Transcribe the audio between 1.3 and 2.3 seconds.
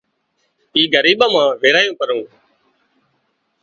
مان ويرايُون پرون